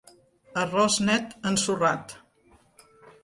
Arròs 0.61 0.95
net 1.09 1.35
ensorrat... 1.51 2.15